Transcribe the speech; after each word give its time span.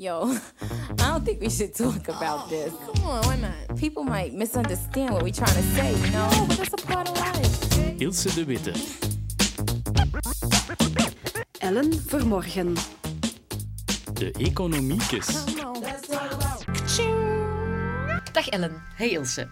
Yo, 0.00 0.22
I 0.98 1.12
don't 1.12 1.24
think 1.26 1.42
we 1.42 1.50
should 1.50 1.74
talk 1.74 2.08
about 2.08 2.48
this. 2.48 2.72
Come 2.72 3.04
on, 3.04 3.22
why 3.26 3.36
not? 3.36 3.76
People 3.76 4.02
might 4.02 4.32
misunderstand 4.32 5.12
what 5.12 5.22
we're 5.22 5.30
trying 5.30 5.54
to 5.54 5.62
say, 5.74 5.92
you 5.92 6.10
know? 6.10 6.46
But 6.48 6.56
that's 6.56 6.72
a 6.72 6.86
part 6.86 7.10
of 7.10 7.18
life. 7.18 8.00
Ilse 8.00 8.34
de 8.34 8.44
Witte. 8.46 8.72
Ellen 11.58 11.92
Vermorgen. 11.92 12.76
De 14.14 14.30
Economiekes. 14.38 15.44
Dag 18.32 18.48
Ellen. 18.48 18.82
Hey 18.96 19.10
Ilse. 19.10 19.48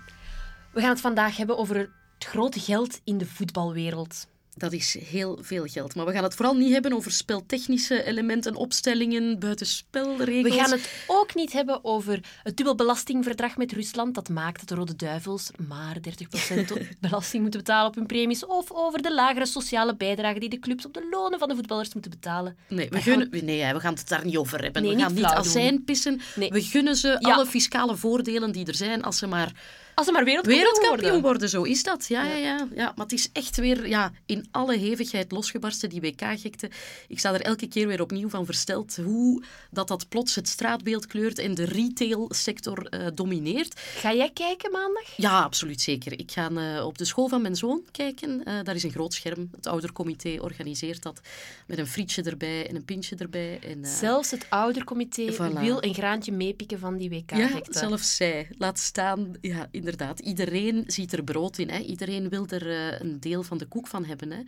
We 0.72 0.80
gaan 0.80 0.90
het 0.90 1.00
vandaag 1.00 1.36
hebben 1.36 1.58
over 1.58 1.76
het 1.76 1.90
grote 2.18 2.60
geld 2.60 3.00
in 3.04 3.18
de 3.18 3.26
voetbalwereld. 3.26 4.26
Dat 4.59 4.72
is 4.72 4.96
heel 5.04 5.38
veel 5.43 5.64
geld. 5.66 5.95
Maar 5.95 6.06
we 6.06 6.12
gaan 6.12 6.22
het 6.22 6.34
vooral 6.34 6.54
niet 6.54 6.72
hebben 6.72 6.93
over 6.93 7.12
speltechnische 7.12 8.02
elementen, 8.04 8.54
opstellingen, 8.54 9.38
buitenspelregels. 9.38 10.54
We 10.54 10.61
gaan 10.61 10.70
het 10.70 10.90
ook 11.07 11.34
niet 11.34 11.53
hebben 11.53 11.84
over 11.84 12.21
het 12.43 12.57
dubbelbelastingverdrag 12.57 13.57
met 13.57 13.72
Rusland. 13.72 14.14
Dat 14.14 14.29
maakt 14.29 14.58
dat 14.58 14.68
de 14.68 14.75
Rode 14.75 14.96
Duivels 14.96 15.50
maar 15.68 15.96
30% 15.96 16.64
belasting 17.00 17.43
moeten 17.43 17.61
betalen 17.61 17.89
op 17.89 17.94
hun 17.94 18.07
premies. 18.07 18.46
Of 18.46 18.72
over 18.72 19.03
de 19.03 19.14
lagere 19.14 19.46
sociale 19.46 19.96
bijdrage 19.96 20.39
die 20.39 20.48
de 20.48 20.59
clubs 20.59 20.86
op 20.86 20.95
de 20.95 21.09
lonen 21.11 21.39
van 21.39 21.48
de 21.48 21.54
voetballers 21.54 21.93
moeten 21.93 22.11
betalen. 22.11 22.56
Nee, 22.68 22.84
we, 22.84 22.90
Daar 22.90 23.03
gunnen, 23.03 23.29
nee 23.45 23.61
hè, 23.61 23.72
we 23.72 23.81
gaan 23.81 23.95
het 23.95 24.09
daar 24.09 24.25
niet 24.25 24.36
over 24.36 24.62
hebben. 24.62 24.82
Nee, 24.82 24.90
we 24.90 24.96
niet 24.96 25.04
gaan 25.06 25.14
niet 25.14 25.25
flauw 25.25 25.39
azijn 25.39 25.75
doen. 25.75 25.84
pissen. 25.84 26.20
Nee. 26.34 26.50
We 26.50 26.62
gunnen 26.62 26.96
ze 26.96 27.09
Ja. 27.09 27.32
alle 27.34 27.46
fiscale 27.46 27.96
voordelen 27.96 28.53
die 28.53 28.67
er 28.67 28.75
zijn 28.75 29.03
als 29.03 29.18
ze 29.18 29.26
maar 29.26 29.53
Als 29.98 30.07
ze 30.07 30.12
maar 30.12 30.25
wereldkampioen, 30.25 30.64
wereldkampioen 30.64 31.11
worden. 31.11 31.30
worden. 31.30 31.48
Zo 31.48 31.62
is 31.62 31.82
dat. 31.82 32.06
Ja, 32.08 32.25
ja. 32.25 32.36
Ja, 32.36 32.69
ja. 32.75 32.92
Maar 32.97 33.05
het 33.06 33.12
is 33.12 33.28
echt 33.33 33.56
weer 33.56 33.89
ja, 33.89 34.12
in 34.27 34.47
alle 34.50 34.77
hevigheid 34.77 35.33
losgebarsten, 35.33 35.89
die 35.89 36.00
WK-gekte. 36.00 36.70
Ik 37.08 37.19
sta 37.19 37.34
er 37.34 37.41
elke 37.41 37.66
keer 37.69 37.86
weer 37.86 38.00
opnieuw 38.00 38.28
van 38.28 38.44
versteld 38.44 38.97
hoe 38.97 39.42
dat, 39.70 39.89
dat 39.89 40.08
plots 40.08 40.34
het 40.34 40.48
straatbeeld 40.48 41.06
kleurt 41.06 41.39
en 41.39 41.55
de 41.55 41.64
retailsector 41.64 42.86
eh 42.86 43.06
domineert. 43.14 43.81
Ga 43.81 44.14
jij 44.14 44.31
kijken 44.31 44.73
maandag? 44.73 45.17
Ja, 45.17 45.42
absoluut 45.42 45.81
zeker. 45.81 46.12
Ik 46.19 46.30
ga 46.30 46.51
eh, 46.51 46.86
op 46.86 46.98
de 46.98 47.05
school 47.05 47.28
van 47.28 47.42
mijn 47.42 47.56
zoon 47.56 47.83
kijken. 47.91 48.45
Eh, 48.45 48.55
daar 48.62 48.75
is 48.75 48.83
een 48.83 48.91
groot 48.91 49.14
scherm. 49.14 49.51
Het 49.56 49.67
oudercomité 49.67 50.36
organiseert 50.41 51.03
dat. 51.03 51.20
Met 51.67 51.78
een 51.78 51.86
frietje 51.86 52.23
erbij 52.23 52.69
en 52.69 52.77
een 52.77 52.84
pintje 52.84 53.17
erbij. 53.17 53.58
En, 53.62 53.86
Zelfs 53.86 54.30
het 54.30 54.47
oudercomité 54.48 55.33
Voilà. 55.33 55.61
wil 55.61 55.83
een 55.83 55.95
graantje 55.95 56.33
meepikken 56.33 56.78
van 56.78 56.97
die 56.97 57.11
ja, 57.11 57.17
WK-gekte. 57.17 57.78
zelfs 57.78 58.17
zij. 58.17 58.48
Laat 58.58 58.78
staan, 58.78 59.34
ja, 59.41 59.69
inderdaad. 59.91 60.19
Iedereen 60.19 60.84
ziet 60.86 61.12
er 61.12 61.25
brood 61.25 61.58
in. 61.58 61.70
Hè. 61.70 61.78
Iedereen 61.78 62.28
wil 62.28 62.47
er 62.48 62.70
eh, 62.70 63.00
een 63.00 63.20
deel 63.20 63.42
van 63.42 63.58
de 63.58 63.67
koek 63.67 63.86
van 63.86 64.05
hebben. 64.05 64.30
Hè. 64.30 64.41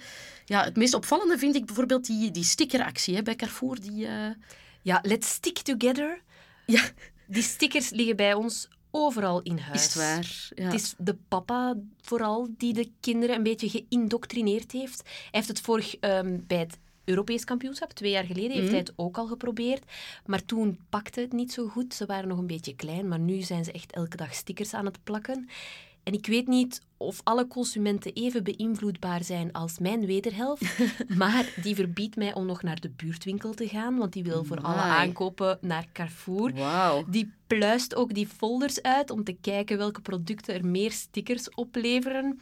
Ja, 0.45 0.65
het 0.65 0.77
meest 0.77 0.95
opvallende 0.95 1.39
vind 1.39 1.55
ik 1.55 1.67
bijvoorbeeld 1.67 2.07
die, 2.07 2.31
die 2.31 2.45
stickeractie 2.45 3.15
hè, 3.15 3.23
bij 3.23 3.37
Carrefour. 3.37 3.81
Die, 3.81 4.07
eh, 4.07 4.31
Ja, 4.83 4.99
let's 5.03 5.29
stick 5.33 5.59
together. 5.59 6.23
Ja, 6.67 6.83
Die 7.27 7.43
stickers 7.43 7.91
liggen 7.91 8.17
bij 8.17 8.35
ons 8.35 8.69
overal 8.91 9.43
in 9.43 9.59
huis. 9.59 9.79
is 9.79 9.85
het 9.85 9.95
waar. 9.95 10.49
Ja. 10.55 10.65
Het 10.65 10.75
is 10.75 10.95
de 10.99 11.17
papa 11.29 11.77
vooral 12.01 12.49
die 12.57 12.73
de 12.73 12.91
kinderen 13.01 13.37
een 13.37 13.43
beetje 13.43 13.69
geïndoctrineerd 13.69 14.73
heeft. 14.73 15.03
Hij 15.05 15.13
heeft 15.31 15.49
het 15.49 15.61
vorig 15.61 15.97
ehm, 15.97 16.39
bij 16.47 16.59
het 16.59 16.79
Europees 17.11 17.45
kampioenschap, 17.45 17.93
twee 17.93 18.11
jaar 18.11 18.25
geleden, 18.25 18.57
heeft 18.57 18.71
hij 18.71 18.79
het 18.79 18.93
ook 18.97 19.19
al 19.19 19.27
geprobeerd. 19.27 19.83
Maar 20.27 20.45
toen 20.45 20.79
pakte 20.89 21.21
het 21.21 21.33
niet 21.33 21.53
zo 21.53 21.69
goed. 21.69 21.95
Ze 21.95 22.07
waren 22.07 22.29
nog 22.29 22.39
een 22.39 22.47
beetje 22.47 22.77
klein, 22.77 23.09
maar 23.09 23.19
nu 23.19 23.41
zijn 23.41 23.65
ze 23.65 23.73
echt 23.73 23.93
elke 23.93 24.17
dag 24.17 24.35
stickers 24.35 24.75
aan 24.75 24.85
het 24.85 24.99
plakken. 25.05 25.49
En 26.03 26.13
ik 26.13 26.27
weet 26.27 26.47
niet 26.47 26.83
of 26.97 27.21
alle 27.25 27.47
consumenten 27.47 28.13
even 28.13 28.45
beïnvloedbaar 28.45 29.25
zijn 29.25 29.53
als 29.53 29.79
mijn 29.79 30.07
wederhelft, 30.07 30.79
maar 31.23 31.53
die 31.63 31.75
verbiedt 31.75 32.17
mij 32.17 32.35
om 32.35 32.47
nog 32.47 32.63
naar 32.63 32.81
de 32.81 32.91
buurtwinkel 32.91 33.55
te 33.55 33.69
gaan, 33.69 33.97
want 33.97 34.13
die 34.13 34.23
wil 34.23 34.45
voor 34.45 34.61
alle 34.61 34.81
aankopen 34.81 35.59
naar 35.61 35.87
Carrefour. 35.93 36.53
Die 37.09 37.33
pluist 37.47 37.95
ook 37.95 38.15
die 38.15 38.27
folders 38.27 38.83
uit 38.83 39.11
om 39.11 39.25
te 39.25 39.37
kijken 39.41 39.79
welke 39.79 40.01
producten 40.01 40.55
er 40.55 40.67
meer 40.67 40.93
stickers 40.93 41.51
opleveren. 41.51 42.41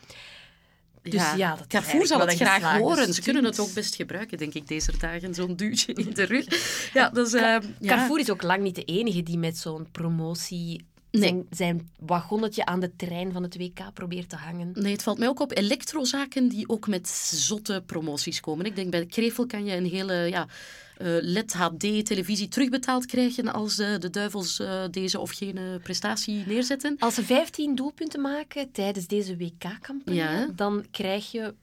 Dus 1.10 1.32
ja, 1.36 1.50
dat 1.50 1.60
is 1.60 1.66
Carrefour 1.68 2.06
zal 2.06 2.20
het 2.20 2.34
graag 2.34 2.78
horen. 2.78 3.14
Ze 3.14 3.22
kunnen 3.22 3.44
het 3.44 3.58
ook 3.58 3.72
best 3.72 3.94
gebruiken, 3.94 4.38
denk 4.38 4.54
ik, 4.54 4.68
deze 4.68 4.92
dagen. 4.98 5.34
Zo'n 5.34 5.56
duwtje 5.56 5.92
in 5.92 6.14
de 6.14 6.22
rug. 6.22 6.46
Ja, 6.92 7.10
dat 7.10 7.26
is... 7.26 7.32
eh, 7.34 7.40
ja. 7.42 7.60
Carrefour 7.82 8.18
is 8.20 8.30
ook 8.30 8.42
lang 8.42 8.62
niet 8.62 8.74
de 8.74 8.84
enige 8.84 9.22
die 9.22 9.38
met 9.38 9.58
zo'n 9.58 9.86
promotie 9.92 10.86
Nee. 11.10 11.22
zijn, 11.28 11.46
zijn 11.50 11.90
wagonnetje 11.98 12.64
aan 12.64 12.80
de 12.80 12.96
trein 12.96 13.32
van 13.32 13.42
het 13.42 13.56
WK 13.56 13.80
probeert 13.94 14.28
te 14.28 14.36
hangen. 14.36 14.70
Nee, 14.74 14.92
het 14.92 15.02
valt 15.02 15.18
mij 15.18 15.28
ook 15.28 15.40
op 15.40 15.56
elektrozaken 15.56 16.48
die 16.48 16.68
ook 16.68 16.86
met 16.88 17.08
zotte 17.32 17.82
promoties 17.86 18.40
komen. 18.40 18.66
Ik 18.66 18.76
denk 18.76 18.90
bij 18.90 19.06
Krevel 19.06 19.46
kan 19.46 19.64
je 19.64 19.76
een 19.76 19.86
hele 19.86 20.14
ja, 20.14 20.46
LED 21.20 21.52
HD-televisie 21.52 22.48
terugbetaald 22.48 23.06
krijgen 23.06 23.52
als 23.52 23.78
eh, 23.78 23.98
de 23.98 24.10
duivels 24.10 24.58
eh, 24.60 24.82
deze 24.90 25.20
of 25.20 25.30
geen 25.30 25.58
prestatie 25.82 26.42
neerzetten. 26.46 26.96
Als 26.98 27.14
ze 27.14 27.22
15 27.24 27.74
doelpunten 27.74 28.20
maken 28.20 28.72
tijdens 28.72 29.06
deze 29.06 29.36
WK-campagne, 29.36 30.14
Ja. 30.20 30.48
dan 30.56 30.84
krijg 30.90 31.30
je 31.30 31.54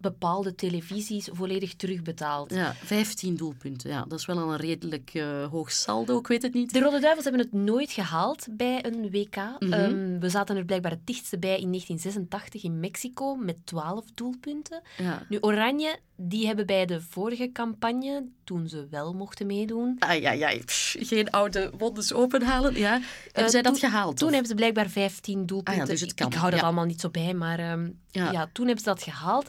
bepaalde 0.00 0.54
televisies 0.54 1.28
volledig 1.32 1.74
terugbetaald. 1.74 2.54
Ja, 2.54 2.74
15 2.84 3.34
doelpunten. 3.36 3.90
Ja, 3.90 4.04
dat 4.08 4.18
is 4.18 4.26
wel 4.26 4.38
al 4.38 4.50
een 4.52 4.56
redelijk 4.56 5.10
eh, 5.14 5.46
hoog 5.50 5.72
saldo, 5.72 6.18
ik 6.18 6.26
weet 6.26 6.42
het 6.42 6.54
niet. 6.54 6.72
De 6.72 6.80
Rode 6.80 7.00
Duivels 7.00 7.24
hebben 7.24 7.42
het 7.42 7.52
nooit 7.52 7.90
gehaald 7.90 8.46
bij 8.50 8.84
een 8.84 9.10
WK. 9.10 9.36
Mhm. 9.58 9.72
Ehm, 9.72 10.18
we 10.18 10.28
zaten 10.28 10.56
er 10.56 10.64
blijkbaar 10.64 10.90
het 10.90 11.06
dichtste 11.06 11.38
bij 11.38 11.58
in 11.60 11.70
1986 11.70 12.62
in 12.64 12.80
Mexico 12.80 13.34
met 13.36 13.56
12 13.64 14.04
doelpunten. 14.14 14.82
Ja. 14.96 15.22
Nu, 15.28 15.38
Oranje, 15.40 15.98
die 16.16 16.46
hebben 16.46 16.66
bij 16.66 16.86
de 16.86 17.00
vorige 17.00 17.50
campagne, 17.52 18.24
toen 18.44 18.68
ze 18.68 18.86
wel 18.90 19.12
mochten 19.14 19.46
meedoen, 19.46 19.96
ai, 19.98 20.24
ai. 20.24 20.64
Pff, 20.64 20.96
geen 20.98 21.30
oude 21.30 21.70
wondes 21.78 22.12
openhalen. 22.12 22.74
Ja. 22.74 23.00
Hebben 23.32 23.50
zij 23.50 23.62
dat 23.62 23.74
Eh, 23.74 23.80
gehaald? 23.80 24.16
Toen 24.16 24.26
of? 24.26 24.32
hebben 24.32 24.50
ze 24.50 24.56
blijkbaar 24.56 24.88
15 24.88 25.46
doelpunten. 25.46 25.82
Ah 25.82 25.86
ja, 25.88 25.92
dus 25.92 26.00
het 26.00 26.14
kan, 26.14 26.26
Ik 26.26 26.34
hou 26.34 26.50
dat 26.50 26.60
ja. 26.60 26.64
allemaal 26.66 26.84
niet 26.84 27.00
zo 27.00 27.08
bij, 27.10 27.34
maar 27.34 27.58
ehm, 27.58 27.88
Ja. 28.10 28.30
ja. 28.32 28.48
toen 28.52 28.66
hebben 28.66 28.84
ze 28.84 28.90
dat 28.90 29.02
gehaald. 29.02 29.48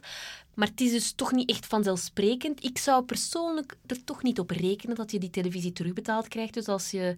Maar 0.54 0.68
het 0.68 0.82
is 0.82 0.92
dus 0.92 1.12
toch 1.12 1.32
niet 1.32 1.50
echt 1.50 1.66
vanzelfsprekend. 1.66 2.64
Ik 2.64 2.78
zou 2.78 3.04
persoonlijk 3.04 3.76
er 3.86 4.04
toch 4.04 4.24
niet 4.24 4.40
op 4.40 4.50
rekenen 4.50 4.96
dat 4.96 5.12
je 5.12 5.20
die 5.20 5.30
televisie 5.30 5.74
terugbetaald 5.74 6.28
krijgt. 6.28 6.54
Dus 6.54 6.68
als 6.68 6.92
je 6.92 7.18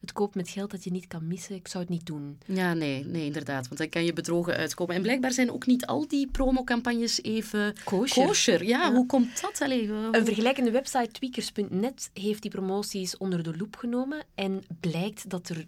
het 0.00 0.12
koopt 0.12 0.34
met 0.34 0.48
geld 0.48 0.70
dat 0.70 0.84
je 0.84 0.90
niet 0.90 1.06
kan 1.06 1.26
missen, 1.26 1.54
ik 1.54 1.68
zou 1.68 1.84
het 1.84 1.92
niet 1.92 2.06
doen. 2.06 2.38
Ja, 2.46 2.74
nee, 2.74 3.04
nee, 3.04 3.24
inderdaad. 3.24 3.66
Want 3.66 3.78
dan 3.80 3.88
kan 3.88 4.04
je 4.04 4.12
bedrogen 4.12 4.56
uitkomen. 4.56 4.94
En 4.94 5.02
blijkbaar 5.02 5.32
zijn 5.32 5.50
ook 5.52 5.66
niet 5.66 5.86
al 5.86 6.08
die 6.08 6.28
promocampagnes 6.30 7.22
even 7.22 7.74
Kosher. 7.84 8.64
Ja, 8.64 8.78
Ja. 8.86 8.92
hoe 8.92 9.06
komt 9.06 9.40
dat? 9.40 9.60
Allee, 9.60 9.88
hoe- 9.88 10.08
Een 10.12 10.24
vergelijkende 10.24 10.70
website, 10.70 11.10
tweakers.net, 11.10 12.10
heeft 12.14 12.42
die 12.42 12.50
promoties 12.50 13.16
onder 13.16 13.42
de 13.42 13.56
loep 13.56 13.76
genomen 13.76 14.24
en 14.34 14.64
blijkt 14.80 15.30
dat 15.30 15.48
er 15.48 15.66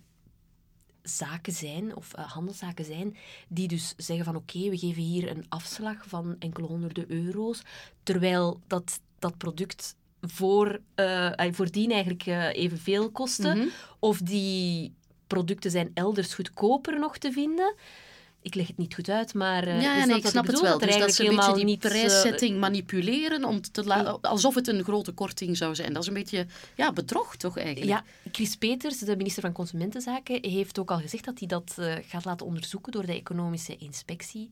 zaken 1.08 1.52
zijn, 1.52 1.96
of 1.96 2.12
eh, 2.14 2.32
handelszaken 2.32 2.84
zijn, 2.84 3.16
die 3.48 3.68
dus 3.68 3.94
zeggen 3.96 4.24
van 4.24 4.36
oké, 4.36 4.68
we 4.70 4.78
geven 4.78 5.02
hier 5.02 5.30
een 5.30 5.46
afslag 5.48 5.96
van 6.06 6.36
enkele 6.38 6.66
honderden 6.66 7.04
euro's, 7.10 7.62
terwijl 8.02 8.60
dat, 8.66 9.00
dat 9.18 9.36
product 9.38 9.96
voor, 10.20 10.80
eh, 10.94 11.30
voordien 11.50 11.90
eigenlijk 11.90 12.26
eh, 12.26 12.54
evenveel 12.54 13.10
kostte, 13.10 13.54
Mhm. 13.54 13.66
of 13.98 14.18
die 14.18 14.94
producten 15.26 15.70
zijn 15.70 15.90
elders 15.94 16.34
goedkoper 16.34 16.98
nog 16.98 17.18
te 17.18 17.32
vinden. 17.32 17.74
Ik 18.48 18.54
leg 18.54 18.66
het 18.66 18.76
niet 18.78 18.94
goed 18.94 19.08
uit, 19.08 19.34
maar 19.34 19.62
eh, 19.66 19.82
ja, 19.82 19.92
je 19.92 19.98
ja, 19.98 20.04
nee, 20.04 20.16
ik 20.16 20.26
snap 20.26 20.46
het 20.46 20.60
wel. 20.60 20.80
er 20.80 20.86
Dus 20.86 20.96
dat 20.98 21.14
ze 21.14 21.26
een 21.28 21.36
beetje 21.36 21.54
die 21.54 21.64
niet, 21.64 21.84
eh, 21.84 21.90
prijszetting 21.90 22.58
manipuleren 22.60 23.44
om 23.44 23.60
te 23.60 23.84
la- 23.84 24.18
alsof 24.22 24.54
het 24.54 24.68
een 24.68 24.82
grote 24.84 25.12
korting 25.12 25.56
zou 25.56 25.74
zijn. 25.74 25.92
Dat 25.92 26.02
is 26.02 26.08
een 26.08 26.14
beetje 26.14 26.46
ja, 26.76 26.92
bedrog 26.92 27.36
toch 27.36 27.58
eigenlijk? 27.58 27.90
Ja, 27.90 28.04
Chris 28.32 28.56
Peters, 28.56 28.98
de 28.98 29.16
minister 29.16 29.42
van 29.42 29.52
Consumentenzaken, 29.52 30.50
heeft 30.50 30.78
ook 30.78 30.90
al 30.90 30.98
gezegd 30.98 31.24
dat 31.24 31.38
hij 31.38 31.48
dat 31.48 31.74
eh, 31.78 31.94
gaat 32.08 32.24
laten 32.24 32.46
onderzoeken 32.46 32.92
door 32.92 33.06
de 33.06 33.12
economische 33.14 33.76
inspectie. 33.76 34.50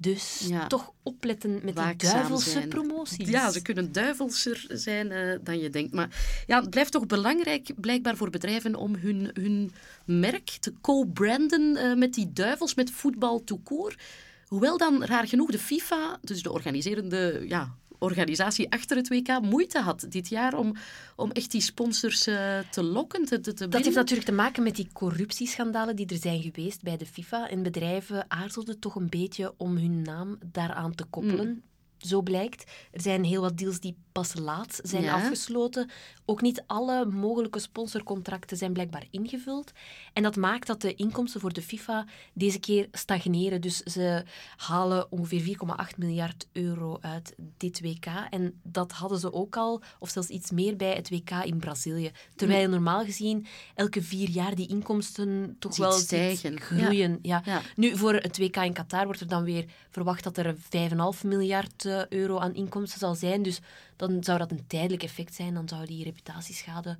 Dus 0.00 0.44
Ja. 0.48 0.66
toch 0.66 0.92
opletten 1.02 1.60
met 1.62 1.76
die 1.76 1.96
duivelse 1.96 2.50
zijn. 2.50 2.68
promoties. 2.68 3.28
Ja, 3.28 3.50
ze 3.50 3.62
kunnen 3.62 3.92
duivelser 3.92 4.64
zijn 4.68 5.12
eh, 5.12 5.38
dan 5.42 5.58
je 5.58 5.70
denkt. 5.70 5.92
Maar 5.92 6.42
ja, 6.46 6.60
het 6.60 6.70
blijft 6.70 6.92
toch 6.92 7.06
belangrijk, 7.06 7.70
blijkbaar 7.76 8.16
voor 8.16 8.30
bedrijven, 8.30 8.74
om 8.74 8.94
hun, 8.94 9.30
hun 9.34 9.72
merk 10.04 10.50
te 10.60 10.72
co-branden 10.80 11.76
eh, 11.76 11.94
met 11.94 12.14
die 12.14 12.32
duivels, 12.32 12.74
met 12.74 12.90
voetbal 12.90 13.44
tout 13.44 13.62
court. 13.64 14.02
Hoewel 14.44 14.78
dan 14.78 15.04
raar 15.04 15.28
genoeg 15.28 15.50
de 15.50 15.58
FIFA, 15.58 16.18
dus 16.22 16.42
de 16.42 16.52
organiserende 16.52 17.44
ja, 17.48 17.74
organisatie 18.04 18.70
achter 18.70 18.96
het 18.96 19.08
WK, 19.08 19.40
moeite 19.40 19.78
had 19.80 20.06
dit 20.08 20.28
jaar 20.28 20.54
om, 20.54 20.76
om 21.16 21.30
echt 21.30 21.50
die 21.50 21.60
sponsors 21.60 22.26
eh, 22.26 22.58
te 22.70 22.82
lokken, 22.82 23.24
te, 23.24 23.40
te, 23.40 23.68
Dat 23.68 23.84
heeft 23.84 23.96
natuurlijk 23.96 24.28
te 24.28 24.34
maken 24.34 24.62
met 24.62 24.76
die 24.76 24.88
corruptieschandalen 24.92 25.96
die 25.96 26.06
er 26.06 26.16
zijn 26.16 26.42
geweest 26.42 26.82
bij 26.82 26.96
de 26.96 27.06
FIFA. 27.06 27.48
En 27.48 27.62
bedrijven 27.62 28.24
aarzelden 28.28 28.78
toch 28.78 28.94
een 28.94 29.08
beetje 29.08 29.54
om 29.56 29.76
hun 29.76 30.02
naam 30.02 30.38
daaraan 30.52 30.94
te 30.94 31.04
koppelen. 31.04 31.62
Zo 31.98 32.22
blijkt. 32.22 32.64
Er 32.92 33.00
zijn 33.00 33.24
heel 33.24 33.40
wat 33.40 33.58
deals 33.58 33.80
die 33.80 33.96
pas 34.12 34.34
laat 34.34 34.80
zijn 34.82 35.02
Ja. 35.02 35.14
afgesloten. 35.14 35.90
Ook 36.24 36.40
niet 36.42 36.62
alle 36.66 37.04
mogelijke 37.04 37.58
sponsorcontracten 37.58 38.56
zijn 38.56 38.72
blijkbaar 38.72 39.04
ingevuld. 39.10 39.72
En 40.12 40.22
dat 40.22 40.36
maakt 40.36 40.66
dat 40.66 40.80
de 40.80 40.94
inkomsten 40.94 41.40
voor 41.40 41.52
de 41.52 41.62
FIFA 41.62 42.06
deze 42.34 42.58
keer 42.58 42.88
stagneren. 42.92 43.60
Dus 43.60 43.76
ze 43.78 44.24
halen 44.56 45.12
ongeveer 45.12 45.40
4,8 45.40 45.96
miljard 45.98 46.46
euro 46.52 46.98
uit 47.00 47.34
dit 47.56 47.80
WK. 47.80 48.06
En 48.30 48.60
dat 48.62 48.92
hadden 48.92 49.18
ze 49.18 49.32
ook 49.32 49.56
al, 49.56 49.82
of 49.98 50.10
zelfs 50.10 50.28
iets 50.28 50.50
meer 50.50 50.76
bij 50.76 50.94
het 50.94 51.10
WK 51.10 51.30
in 51.30 51.58
Brazilië. 51.58 52.10
Terwijl 52.36 52.68
normaal 52.68 53.04
gezien 53.04 53.46
elke 53.74 54.02
vier 54.02 54.28
jaar 54.30 54.54
die 54.54 54.68
inkomsten 54.68 55.56
toch 55.58 55.74
Ziet 55.74 55.84
wel 55.84 55.92
stijgen. 55.92 56.60
groeien. 56.60 57.18
Ja. 57.22 57.42
Ja. 57.44 57.60
Nu, 57.76 57.96
voor 57.96 58.14
het 58.14 58.38
WK 58.38 58.56
in 58.56 58.72
Qatar 58.72 59.04
wordt 59.04 59.20
er 59.20 59.28
dan 59.28 59.44
weer 59.44 59.64
verwacht 59.90 60.24
dat 60.24 60.36
er 60.36 60.46
een 60.46 60.58
5,5 61.16 61.24
miljard 61.24 61.84
euro 62.08 62.38
aan 62.38 62.54
inkomsten 62.54 62.98
zal 62.98 63.14
zijn. 63.14 63.42
Dus 63.42 63.60
dan 63.96 64.24
zou 64.24 64.38
dat 64.38 64.50
een 64.50 64.66
tijdelijk 64.66 65.02
effect 65.02 65.34
zijn. 65.34 65.54
Dan 65.54 65.68
zou 65.68 65.86
die 65.86 66.04
reputatieschade, 66.04 66.96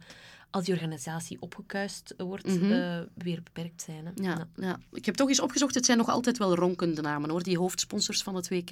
als 0.54 0.64
die 0.64 0.74
organisatie 0.74 1.36
opgekuist 1.40 2.14
wordt, 2.16 2.46
eh, 2.46 2.98
weer 3.14 3.42
beperkt 3.42 3.82
zijn. 3.82 4.04
Hè. 4.06 4.10
Ja, 4.22 4.30
Ja. 4.36 4.48
ja, 4.56 4.78
ik 4.92 5.04
heb 5.04 5.14
toch 5.14 5.28
eens 5.28 5.40
opgezocht. 5.40 5.74
Het 5.74 5.84
zijn 5.84 5.98
nog 5.98 6.08
altijd 6.08 6.38
wel 6.38 6.54
ronkende 6.54 7.00
namen, 7.02 7.30
hoor. 7.30 7.42
Die 7.42 7.58
hoofdsponsors 7.58 8.22
van 8.22 8.34
het 8.34 8.48
WK. 8.48 8.70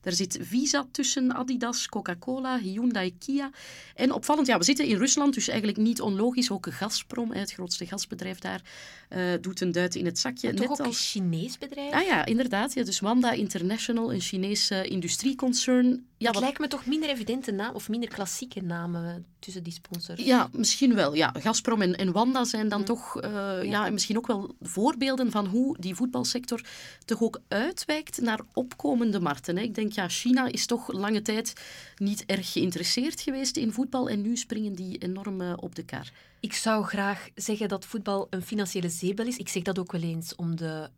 Daar 0.00 0.12
zit 0.12 0.38
Visa 0.40 0.86
tussen, 0.90 1.34
Adidas, 1.34 1.88
Coca-Cola, 1.88 2.58
Hyundai, 2.58 3.18
Kia. 3.18 3.50
En 3.94 4.12
opvallend, 4.12 4.46
ja, 4.46 4.58
we 4.58 4.64
zitten 4.64 4.86
in 4.86 4.96
Rusland, 4.96 5.34
dus 5.34 5.48
eigenlijk 5.48 5.78
niet 5.78 6.00
onlogisch. 6.00 6.50
Ook 6.50 6.66
Gazprom, 6.70 7.32
het 7.32 7.52
grootste 7.52 7.86
gasbedrijf 7.86 8.38
daar, 8.38 8.62
eh, 9.08 9.20
doet 9.40 9.60
een 9.60 9.72
duit 9.72 9.94
in 9.94 10.04
het 10.04 10.18
zakje. 10.18 10.54
Toch 10.54 10.62
ook 10.64 10.68
Net 10.70 10.78
een 10.78 10.84
als... 10.86 11.10
Chinees 11.10 11.58
bedrijf? 11.58 11.92
Ah 11.92 12.06
ja, 12.06 12.24
inderdaad. 12.26 12.74
Ja, 12.74 12.84
dus 12.84 13.00
Wanda 13.00 13.30
International, 13.32 14.12
een 14.12 14.20
Chinese 14.20 14.84
industrieconcern. 14.88 15.86
Ja, 16.16 16.26
het 16.26 16.34
wat- 16.34 16.42
lijkt 16.42 16.58
me 16.58 16.66
toch 16.68 16.86
minder 16.86 17.08
evidente 17.08 17.50
naam, 17.52 17.74
of 17.74 17.88
minder 17.88 18.08
klassieke 18.08 18.60
namen 18.62 19.26
tussen 19.38 19.62
die 19.62 19.72
sponsors. 19.72 20.22
Ja, 20.24 20.48
misschien 20.52 20.94
wel. 20.94 21.14
Ja, 21.18 21.34
Gazprom 21.38 21.82
en, 21.82 21.96
en 21.96 22.12
Wanda 22.12 22.44
zijn 22.44 22.68
dan 22.68 22.84
toch 22.84 23.20
eh, 23.20 23.62
ja. 23.62 23.86
en 23.86 23.92
misschien 23.92 24.16
ook 24.16 24.26
wel 24.26 24.54
voorbeelden 24.60 25.30
van 25.30 25.46
hoe 25.46 25.76
die 25.80 25.94
voetbalsector 25.94 26.60
toch 27.04 27.22
ook 27.22 27.40
uitwijkt 27.48 28.20
naar 28.20 28.40
opkomende 28.52 29.20
markten. 29.20 29.56
Hè. 29.56 29.62
Ik 29.62 29.74
denk, 29.74 29.92
ja, 29.92 30.08
China 30.08 30.46
is 30.46 30.66
toch 30.66 30.92
lange 30.92 31.22
tijd 31.22 31.52
niet 31.96 32.24
erg 32.26 32.52
geïnteresseerd 32.52 33.20
geweest 33.20 33.56
in 33.56 33.72
voetbal 33.72 34.08
en 34.08 34.22
nu 34.22 34.36
springen 34.36 34.72
die 34.72 34.98
enorm 34.98 35.40
eh, 35.40 35.52
op 35.56 35.74
de 35.74 35.84
kar. 35.84 36.10
Ik 36.40 36.54
zou 36.54 36.84
graag 36.84 37.28
zeggen 37.34 37.68
dat 37.68 37.84
voetbal 37.84 38.26
een 38.30 38.42
financiële 38.42 38.88
zeebel 38.88 39.26
is. 39.26 39.36
Ik 39.36 39.48
zeg 39.48 39.62
dat 39.62 39.78
ook 39.78 39.92
wel 39.92 40.02
eens 40.02 40.34
om 40.34 40.56
de 40.56 40.88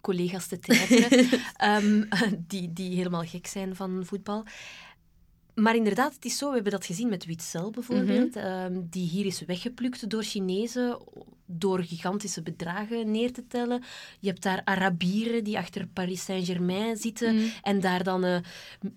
collega's 0.00 0.46
te 0.46 0.58
treiteren, 0.58 1.40
ehm, 1.56 2.04
die, 2.46 2.72
die 2.72 2.96
helemaal 2.96 3.24
gek 3.24 3.46
zijn 3.46 3.76
van 3.76 4.02
voetbal. 4.04 4.44
Maar 5.54 5.76
inderdaad, 5.76 6.14
het 6.14 6.24
is 6.24 6.38
zo, 6.38 6.48
we 6.48 6.54
hebben 6.54 6.72
dat 6.72 6.86
gezien 6.86 7.08
met 7.08 7.24
Witzel 7.24 7.70
bijvoorbeeld, 7.70 8.36
ehm, 8.36 8.80
die 8.90 9.08
hier 9.08 9.26
is 9.26 9.44
weggeplukt 9.44 10.10
door 10.10 10.22
Chinezen 10.22 10.98
door 11.46 11.82
gigantische 11.82 12.42
bedragen 12.42 13.10
neer 13.10 13.32
te 13.32 13.46
tellen. 13.46 13.82
Je 14.20 14.28
hebt 14.28 14.42
daar 14.42 14.60
Arabieren 14.64 15.44
die 15.44 15.58
achter 15.58 15.86
Paris 15.86 16.24
Saint-Germain 16.24 16.96
zitten 16.96 17.52
en 17.62 17.80
daar 17.80 18.04
dan 18.04 18.24
eh, 18.24 18.36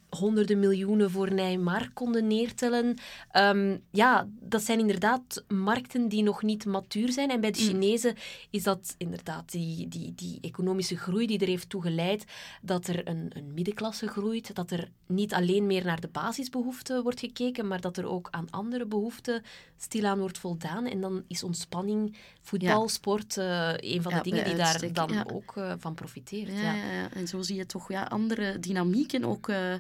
honderden 0.10 0.60
miljoenen 0.60 1.12
voor 1.12 1.34
Neymar 1.34 1.90
konden 1.94 2.28
neertellen. 2.28 2.98
Ehm, 3.32 3.78
ja, 3.92 4.28
dat 4.40 4.64
zijn 4.64 4.80
inderdaad 4.80 5.44
markten 5.48 6.08
die 6.08 6.24
nog 6.24 6.44
niet 6.44 6.66
matuur 6.66 7.12
zijn. 7.12 7.30
En 7.30 7.42
bij 7.42 7.52
de 7.52 7.60
Chinezen 7.60 8.16
is 8.50 8.64
dat 8.64 8.96
inderdaad 8.98 9.52
die, 9.52 9.88
die, 9.88 10.14
die 10.16 10.38
economische 10.42 10.98
groei 10.98 11.28
die 11.28 11.40
er 11.40 11.48
heeft 11.48 11.70
toe 11.70 11.82
geleid 11.82 12.26
dat 12.62 12.88
er 12.88 13.08
een, 13.08 13.32
een 13.34 13.54
middenklasse 13.54 14.08
groeit, 14.08 14.56
dat 14.56 14.72
er 14.72 14.92
niet 15.08 15.34
alleen 15.34 15.66
meer 15.66 15.86
naar 15.86 16.02
de 16.02 16.08
basisbehoeften 16.08 17.04
wordt 17.04 17.20
gekeken, 17.20 17.68
maar 17.68 17.82
dat 17.82 17.98
er 17.98 18.06
ook 18.06 18.28
aan 18.32 18.50
andere 18.50 18.86
behoeften 18.86 19.44
stilaan 19.78 20.20
wordt 20.20 20.38
voldaan. 20.38 20.86
En 20.86 21.02
dan 21.02 21.24
is 21.28 21.44
ontspanning, 21.44 22.18
voetbal, 22.48 22.82
Ja. 22.82 22.88
sport, 22.88 23.38
eh, 23.38 23.74
een 23.76 24.02
van 24.02 24.12
de 24.12 24.18
Ja, 24.18 24.24
dingen 24.24 24.44
die 24.46 24.56
daar 24.56 24.94
dan 24.94 25.32
ook 25.32 25.58
eh, 25.58 25.74
van 25.78 25.94
profiteert. 25.94 26.52
Ja. 26.60 26.76
En 27.14 27.28
zo 27.28 27.42
zie 27.42 27.56
je 27.56 27.66
toch 27.66 27.92
ja, 27.92 28.04
andere 28.04 28.60
dynamieken 28.60 29.24
ook, 29.26 29.50
eh, 29.50 29.74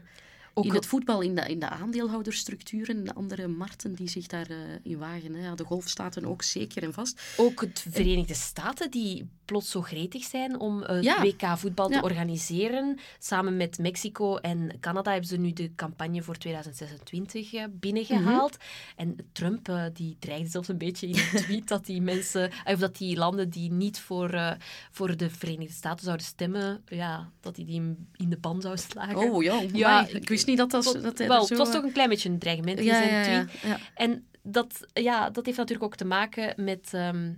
Ook 0.57 0.65
in 0.65 0.73
het 0.73 0.85
voetbal, 0.85 1.21
in 1.21 1.35
de, 1.35 1.41
in 1.41 1.59
de 1.59 1.69
aandeelhoudersstructuren, 1.69 3.03
de 3.03 3.13
andere 3.13 3.47
markten 3.47 3.93
die 3.93 4.09
zich 4.09 4.27
daarin 4.27 4.79
in 4.83 4.97
wagen. 4.97 5.33
Hè. 5.33 5.45
Ja, 5.47 5.55
de 5.55 5.63
golfstaten 5.63 6.25
ook 6.25 6.41
zeker 6.43 6.83
en 6.83 6.93
vast. 6.93 7.21
Ook 7.37 7.61
het 7.61 7.85
Verenigde 7.89 8.33
Staten, 8.33 8.91
die 8.91 9.27
plots 9.45 9.71
zo 9.71 9.81
gretig 9.81 10.23
zijn 10.23 10.59
om 10.59 10.81
het 10.81 11.03
Ja. 11.03 11.21
WK 11.21 11.57
voetbal 11.57 11.91
Ja. 11.91 11.97
te 11.99 12.03
organiseren. 12.05 12.99
Samen 13.19 13.57
met 13.57 13.77
Mexico 13.77 14.35
en 14.35 14.71
Canada 14.79 15.11
hebben 15.11 15.29
ze 15.29 15.37
nu 15.37 15.53
de 15.53 15.75
campagne 15.75 16.21
voor 16.21 16.35
2026 16.37 17.53
eh, 17.53 17.63
binnengehaald. 17.71 18.57
Mhm. 18.57 18.61
En 18.95 19.15
Trump 19.31 19.69
eh, 19.69 19.83
die 19.93 20.15
dreigde 20.19 20.49
zelfs 20.49 20.67
een 20.67 20.77
beetje 20.77 21.07
in 21.07 21.15
een 21.17 21.41
tweet 21.43 21.67
dat 21.67 21.85
die 21.85 22.01
mensen, 22.01 22.51
eh, 22.51 22.73
of 22.73 22.79
dat 22.79 22.97
die 22.97 23.17
landen 23.17 23.49
die 23.49 23.71
niet 23.71 23.99
voor, 23.99 24.29
eh, 24.29 24.51
voor 24.91 25.17
de 25.17 25.29
Verenigde 25.29 25.73
Staten 25.73 26.03
zouden 26.05 26.25
stemmen, 26.25 26.81
ja, 26.87 27.29
dat 27.39 27.55
hij 27.55 27.65
die 27.65 27.75
in, 27.75 28.07
in 28.15 28.29
de 28.29 28.37
pan 28.37 28.61
zou 28.61 28.77
slagen. 28.77 29.17
Oh 29.17 29.43
ja, 29.43 29.53
Ja, 29.61 29.67
ja 29.73 30.07
ik 30.07 30.29
wist 30.29 30.46
niet 30.47 30.57
dat, 30.57 30.71
dat, 30.71 30.83
Tot- 30.83 31.01
dat 31.01 31.17
wel, 31.17 31.45
zo... 31.45 31.53
het 31.53 31.57
was 31.57 31.71
toch 31.71 31.83
een 31.83 31.91
klein 31.91 32.09
beetje 32.09 32.29
een 32.29 32.39
dreigement 32.39 32.79
ja, 32.83 33.01
ja, 33.01 33.45
ja. 33.61 33.79
En 33.95 34.27
dat, 34.41 34.79
ja, 34.93 35.29
dat 35.29 35.45
heeft 35.45 35.57
natuurlijk 35.57 35.85
ook 35.85 35.95
te 35.95 36.05
maken 36.05 36.63
met 36.63 36.89
ehm, 36.91 37.33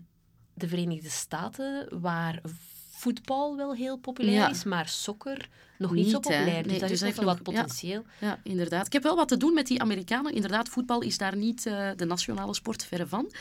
de 0.54 0.68
Verenigde 0.68 1.10
Staten, 1.10 1.88
waar 2.02 2.42
voetbal 2.92 3.58
wel 3.58 3.74
heel 3.74 3.98
populair 3.98 4.50
is, 4.50 4.64
maar 4.64 4.88
soccer 4.88 5.50
nog 5.78 5.92
niet, 5.92 6.10
zo 6.10 6.12
Niet, 6.12 6.22
populair. 6.22 6.64
Dus 6.64 6.72
Nee, 6.72 6.80
daar 6.80 6.90
dus 6.90 7.02
is 7.02 7.16
nog 7.16 7.26
wat 7.26 7.44
potentieel. 7.44 8.04
Ja, 8.20 8.40
inderdaad. 8.44 8.86
Ik 8.86 8.94
heb 8.94 9.04
wel 9.04 9.16
wat 9.16 9.28
te 9.28 9.38
doen 9.38 9.54
met 9.54 9.68
die 9.68 9.82
Amerikanen. 9.82 10.34
Inderdaad, 10.34 10.70
voetbal 10.70 11.02
is 11.02 11.18
daar 11.18 11.36
niet 11.36 11.66
eh, 11.66 11.90
de 11.96 12.06
nationale 12.06 12.54
sport, 12.54 12.86
verre 12.86 13.08
van. 13.08 13.32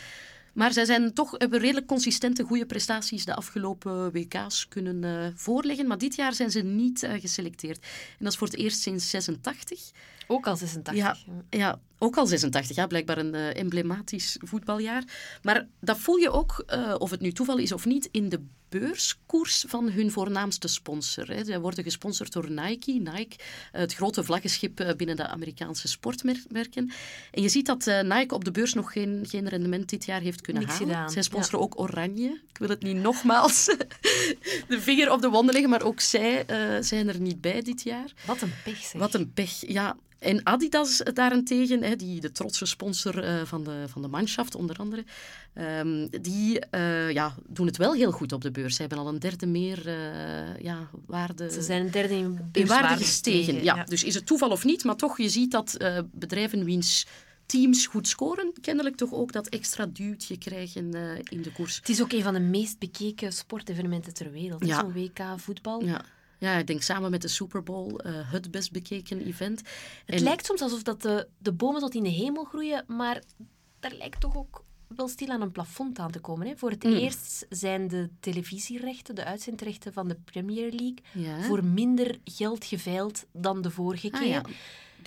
Maar 0.52 0.72
zij 0.72 0.84
zijn 0.84 1.12
toch, 1.14 1.34
hebben 1.38 1.60
redelijk 1.60 1.86
consistente 1.86 2.42
goede 2.42 2.66
prestaties 2.66 3.24
de 3.24 3.34
afgelopen 3.34 4.12
WK's 4.12 4.68
kunnen 4.68 5.04
eh, 5.04 5.26
voorleggen. 5.34 5.86
Maar 5.86 5.98
dit 5.98 6.14
jaar 6.14 6.34
zijn 6.34 6.50
ze 6.50 6.60
niet 6.60 7.02
eh, 7.02 7.20
geselecteerd. 7.20 7.78
En 8.18 8.24
dat 8.24 8.32
is 8.32 8.38
voor 8.38 8.46
het 8.46 8.56
eerst 8.56 8.80
sinds 8.80 9.10
86. 9.10 9.90
Ook 10.26 10.46
al 10.46 10.56
86. 10.56 10.94
Ja, 10.94 11.16
ja, 11.50 11.78
ook 11.98 12.16
al 12.16 12.26
86, 12.26 12.76
ja, 12.76 12.86
blijkbaar 12.86 13.18
een 13.18 13.34
eh, 13.34 13.56
emblematisch 13.56 14.36
voetbaljaar. 14.40 15.04
Maar 15.42 15.66
dat 15.80 15.98
voel 15.98 16.16
je 16.16 16.30
ook, 16.30 16.64
eh, 16.66 16.94
of 16.98 17.10
het 17.10 17.20
nu 17.20 17.32
toeval 17.32 17.58
is 17.58 17.72
of 17.72 17.84
niet, 17.84 18.08
in 18.10 18.28
de 18.28 18.40
beurskoers 18.68 19.64
van 19.68 19.90
hun 19.90 20.10
voornaamste 20.10 20.68
sponsor. 20.68 21.28
Hè. 21.28 21.44
Zij 21.44 21.60
worden 21.60 21.84
gesponsord 21.84 22.32
door 22.32 22.50
Nike, 22.50 22.92
Nike, 22.92 23.36
eh, 23.72 23.80
het 23.80 23.94
grote 23.94 24.24
vlaggenschip 24.24 24.94
binnen 24.96 25.16
de 25.16 25.26
Amerikaanse 25.26 25.88
sportmerken. 25.88 26.92
En 27.30 27.42
je 27.42 27.48
ziet 27.48 27.66
dat 27.66 27.84
Nike 28.02 28.34
op 28.34 28.44
de 28.44 28.50
beurs 28.50 28.74
nog 28.74 28.92
geen, 28.92 29.24
geen 29.28 29.48
rendement 29.48 29.88
dit 29.88 30.04
jaar 30.04 30.20
heeft 30.20 30.40
kunnen 30.40 30.62
Niks 30.62 30.74
halen. 30.74 30.88
gedaan, 30.88 31.10
Zij 31.10 31.22
sponsoren 31.22 31.60
ook 31.60 31.80
Oranje. 31.80 32.40
Ik 32.48 32.58
wil 32.58 32.68
het 32.68 32.82
niet 32.82 32.96
nogmaals 32.96 33.64
de 34.68 34.80
vinger 34.80 35.12
op 35.12 35.20
de 35.20 35.28
wonden 35.28 35.52
leggen, 35.52 35.70
maar 35.70 35.82
ook 35.82 36.00
zij 36.00 36.44
zijn 36.80 37.08
er 37.08 37.20
niet 37.20 37.40
bij 37.40 37.62
dit 37.62 37.82
jaar. 37.82 38.12
Wat 38.26 38.42
een 38.42 38.52
pech, 38.64 38.78
zeg. 38.78 39.00
Wat 39.00 39.14
een 39.14 39.32
pech, 39.32 39.66
ja. 39.66 39.96
En 40.18 40.46
Adidas 40.46 41.02
daarentegen, 41.14 41.82
hè, 41.82 41.96
die, 41.96 42.20
de 42.20 42.32
trotse 42.32 42.66
sponsor 42.66 43.24
eh, 43.24 43.42
van, 43.44 43.64
de, 43.64 43.84
van 43.86 44.02
de 44.02 44.08
Mannschaft 44.08 44.54
onder 44.54 44.76
andere, 44.76 45.04
ehm, 45.54 46.06
die 46.20 46.60
eh, 46.60 47.10
ja, 47.10 47.34
doen 47.46 47.66
het 47.66 47.76
wel 47.76 47.92
heel 47.92 48.10
goed 48.10 48.32
op 48.32 48.40
de 48.40 48.50
beurs. 48.50 48.74
Ze 48.74 48.80
hebben 48.80 48.98
al 48.98 49.08
een 49.08 49.18
derde 49.18 49.46
meer 49.46 49.86
eh, 49.86 50.62
ja, 50.62 50.90
waarde, 51.06 51.50
Ze 51.50 51.62
zijn 51.62 51.84
een 51.84 51.90
derde 51.90 52.14
in 52.14 52.50
in 52.52 52.66
waarde 52.66 53.04
gestegen. 53.04 53.62
Ja. 53.62 53.84
Dus 53.84 54.04
is 54.04 54.14
het 54.14 54.26
toeval 54.26 54.50
of 54.50 54.64
niet, 54.64 54.84
maar 54.84 54.96
toch, 54.96 55.18
je 55.18 55.28
ziet 55.28 55.50
dat 55.50 55.76
bedrijven 56.12 56.64
wiens 56.64 57.06
teams 57.46 57.86
goed 57.86 58.08
scoren, 58.08 58.52
kennelijk 58.60 58.96
toch 58.96 59.12
ook 59.12 59.32
dat 59.32 59.48
extra 59.48 59.86
duwtje 59.86 60.38
krijgen 60.38 60.94
in 61.30 61.42
de 61.42 61.52
koers. 61.52 61.76
Het 61.76 61.88
is 61.88 62.02
ook 62.02 62.12
een 62.12 62.22
van 62.22 62.34
de 62.34 62.40
meest 62.40 62.78
bekeken 62.78 63.32
sportevenementen 63.32 64.14
ter 64.14 64.30
wereld. 64.30 64.66
Ja. 64.66 64.80
Zo'n 64.80 64.92
WK 64.92 65.20
voetbal. 65.36 65.84
Ja. 65.84 66.04
Ja, 66.38 66.56
ik 66.56 66.66
denk 66.66 66.82
samen 66.82 67.10
met 67.10 67.22
de 67.22 67.28
Super 67.28 67.62
Bowl 67.62 67.96
eh, 67.98 68.32
het 68.32 68.50
best 68.50 68.72
bekeken 68.72 69.26
event. 69.26 69.58
Het 70.04 70.14
En- 70.16 70.22
lijkt 70.22 70.46
soms 70.46 70.60
alsof 70.60 70.82
dat 70.82 71.02
de, 71.02 71.28
de 71.38 71.52
bomen 71.52 71.80
tot 71.80 71.94
in 71.94 72.02
de 72.02 72.08
hemel 72.08 72.44
groeien, 72.44 72.84
maar 72.86 73.22
daar 73.80 73.92
lijkt 73.98 74.20
toch 74.20 74.36
ook 74.36 74.64
wel 74.88 75.08
stil 75.08 75.28
aan 75.28 75.40
een 75.42 75.52
plafond 75.52 75.98
aan 75.98 76.10
te 76.10 76.18
komen. 76.20 76.46
Hè. 76.46 76.56
Voor 76.56 76.70
het 76.70 76.84
Mm. 76.84 76.92
eerst 76.94 77.46
zijn 77.48 77.88
de 77.88 78.08
televisierechten, 78.20 79.14
de 79.14 79.24
uitzendrechten 79.24 79.92
van 79.92 80.08
de 80.08 80.16
Premier 80.24 80.70
League, 80.70 80.96
Ja. 81.12 81.42
voor 81.42 81.64
minder 81.64 82.18
geld 82.24 82.64
geveild 82.64 83.24
dan 83.32 83.62
de 83.62 83.70
vorige 83.70 84.10
Ah, 84.12 84.20
keer. 84.20 84.28
ja. 84.28 84.42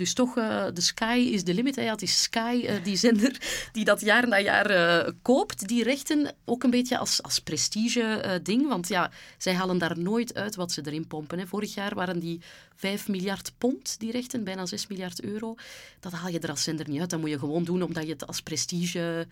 Dus 0.01 0.13
toch, 0.13 0.37
eh, 0.37 0.65
de 0.73 0.81
sky 0.81 1.29
is 1.31 1.43
the 1.43 1.53
limit. 1.53 1.75
Hè. 1.75 1.83
Het 1.83 2.01
is 2.01 2.21
Sky, 2.21 2.63
eh, 2.65 2.83
die 2.83 2.95
zender, 2.95 3.41
die 3.75 3.85
dat 3.85 4.01
jaar 4.01 4.27
na 4.27 4.39
jaar 4.39 4.69
eh, 4.69 5.11
koopt. 5.21 5.67
Die 5.67 5.83
rechten 5.83 6.35
ook 6.45 6.63
een 6.63 6.69
beetje 6.69 6.97
als, 6.97 7.23
als 7.23 7.39
prestige-ding. 7.39 8.67
want 8.67 8.87
ja, 8.87 9.11
zij 9.37 9.53
halen 9.53 9.77
daar 9.77 9.99
nooit 9.99 10.33
uit 10.33 10.55
wat 10.55 10.71
ze 10.71 10.81
erin 10.85 11.07
pompen. 11.07 11.39
Hè. 11.39 11.47
Vorig 11.47 11.73
jaar 11.73 11.95
waren 11.95 12.19
die 12.19 12.41
5 12.75 13.07
miljard 13.07 13.53
pond, 13.57 13.99
die 13.99 14.11
rechten, 14.11 14.43
bijna 14.43 14.65
6 14.65 14.87
miljard 14.87 15.21
euro. 15.21 15.55
Dat 15.99 16.11
haal 16.11 16.29
je 16.29 16.39
er 16.39 16.49
als 16.49 16.63
zender 16.63 16.89
niet 16.89 16.99
uit. 16.99 17.09
Dat 17.09 17.19
moet 17.19 17.29
je 17.29 17.39
gewoon 17.39 17.63
doen 17.63 17.81
omdat 17.81 18.03
je 18.03 18.11
het 18.11 18.27
als 18.27 18.41
prestige... 18.41 19.27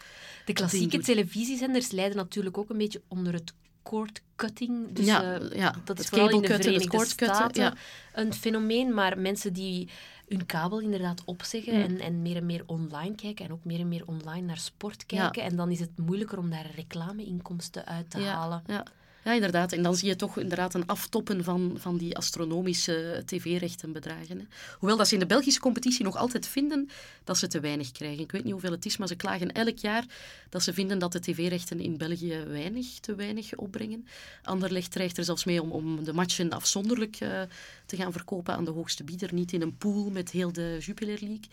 De 0.45 0.53
klassieke 0.53 0.89
ding 0.89 1.03
televisiezenders 1.03 1.91
lijden 1.91 2.17
natuurlijk 2.17 2.57
ook 2.57 2.69
een 2.69 2.77
beetje 2.77 3.01
onder 3.07 3.33
het 3.33 3.53
cord 3.83 4.21
cutting. 4.35 4.91
Dus 4.91 5.05
Ja, 5.05 5.39
ja, 5.53 5.71
dat 5.71 5.97
het 5.97 5.99
is 5.99 6.07
vooral 6.07 6.29
in 6.29 6.41
de 6.41 6.47
het 6.47 6.61
Verenigde 6.61 7.05
Staten 7.05 7.63
ja. 7.63 7.73
een 8.13 8.33
fenomeen. 8.33 8.93
Maar 8.93 9.17
mensen 9.17 9.53
die 9.53 9.89
hun 10.29 10.45
kabel 10.45 10.79
inderdaad 10.79 11.23
opzeggen 11.25 11.75
Mm. 11.75 11.81
en, 11.81 11.99
en 11.99 12.21
meer 12.21 12.35
en 12.35 12.45
meer 12.45 12.63
online 12.65 13.15
kijken 13.15 13.45
en 13.45 13.51
ook 13.51 13.63
meer 13.63 13.79
en 13.79 13.87
meer 13.87 14.07
online 14.07 14.45
naar 14.45 14.57
sport 14.57 15.05
kijken. 15.05 15.43
En 15.43 15.55
dan 15.55 15.71
is 15.71 15.79
het 15.79 15.97
moeilijker 15.97 16.37
om 16.37 16.49
daar 16.49 16.71
reclameinkomsten 16.75 17.85
uit 17.85 18.09
te 18.09 18.21
halen. 18.21 18.63
Ja, 18.67 18.83
ja, 19.23 19.33
inderdaad. 19.33 19.71
En 19.71 19.83
dan 19.83 19.95
zie 19.95 20.07
je 20.07 20.15
toch 20.15 20.37
inderdaad 20.37 20.73
een 20.73 20.85
aftoppen 20.85 21.43
van, 21.43 21.75
van 21.77 21.97
die 21.97 22.17
astronomische 22.17 23.23
tv-rechtenbedragen. 23.25 24.49
Hoewel 24.79 24.97
dat 24.97 25.07
ze 25.07 25.13
in 25.13 25.19
de 25.19 25.25
Belgische 25.25 25.59
competitie 25.59 26.03
nog 26.03 26.15
altijd 26.15 26.47
vinden 26.47 26.89
dat 27.23 27.37
ze 27.37 27.47
te 27.47 27.59
weinig 27.59 27.91
krijgen. 27.91 28.23
Ik 28.23 28.31
weet 28.31 28.43
niet 28.43 28.51
hoeveel 28.51 28.71
het 28.71 28.85
is, 28.85 28.97
maar 28.97 29.07
ze 29.07 29.15
klagen 29.15 29.51
elk 29.51 29.77
jaar 29.77 30.05
dat 30.49 30.63
ze 30.63 30.73
vinden 30.73 30.99
dat 30.99 31.11
de 31.11 31.19
tv-rechten 31.19 31.79
in 31.79 31.97
België 31.97 32.43
weinig, 32.47 32.99
te 32.99 33.15
weinig 33.15 33.55
opbrengen. 33.55 34.07
Anderlecht 34.43 34.91
dreigt 34.91 35.17
er 35.17 35.23
zelfs 35.23 35.43
mee 35.43 35.61
om, 35.61 35.71
om 35.71 36.03
de 36.03 36.13
matchen 36.13 36.49
afzonderlijk 36.49 37.15
eh, 37.15 37.41
te 37.85 37.95
gaan 37.95 38.11
verkopen 38.11 38.53
aan 38.53 38.65
de 38.65 38.71
hoogste 38.71 39.03
bieder, 39.03 39.33
niet 39.33 39.53
in 39.53 39.61
een 39.61 39.77
pool 39.77 40.09
met 40.09 40.31
heel 40.31 40.51
de 40.51 40.77
Jupiler 40.79 41.19
League. 41.19 41.49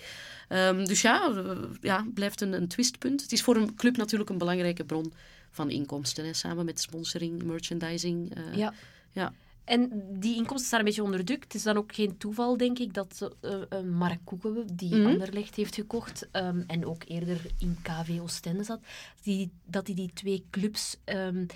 Ehm, 0.49 0.85
dus 0.85 1.01
ja, 1.01 1.45
ja, 1.81 2.07
blijft 2.15 2.41
een, 2.41 2.53
een 2.53 2.69
twistpunt. 2.69 3.23
Het 3.23 3.33
is 3.33 3.43
voor 3.43 3.57
een 3.57 3.75
club 3.75 3.97
natuurlijk 3.97 4.31
een 4.31 4.39
belangrijke 4.39 4.85
bron 4.85 5.13
van 5.57 5.71
inkomsten, 5.71 6.25
hè, 6.25 6.33
samen 6.33 6.65
met 6.65 6.81
sponsoring, 6.81 7.43
merchandising. 7.43 8.35
eh, 8.35 8.55
Ja. 8.57 8.75
ja. 9.13 9.33
En 9.65 9.91
die 10.21 10.37
inkomsten 10.37 10.67
staan 10.67 10.79
een 10.79 10.85
beetje 10.85 11.03
onder 11.03 11.25
druk. 11.25 11.43
Het 11.43 11.55
is 11.55 11.63
dan 11.63 11.77
ook 11.77 11.95
geen 11.95 12.17
toeval, 12.17 12.57
denk 12.57 12.79
ik, 12.79 12.95
dat 12.95 13.31
eh, 13.41 13.63
eh, 13.69 13.81
Mark 13.85 14.21
Koeken, 14.25 14.67
die 14.77 14.95
Mhm. 14.95 15.07
Anderlecht 15.07 15.55
heeft 15.55 15.75
gekocht 15.75 16.29
ehm, 16.31 16.63
en 16.67 16.87
ook 16.87 17.03
eerder 17.07 17.41
in 17.59 17.77
KV 17.83 18.19
Oostende 18.21 18.65
zat, 18.65 18.81
die, 19.23 19.51
dat 19.65 19.87
hij 19.87 19.97
die 19.97 20.11
twee 20.15 20.45
clubs 20.51 20.97
ehm, 21.05 21.47